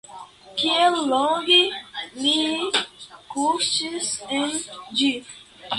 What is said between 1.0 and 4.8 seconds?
longe li kuŝis en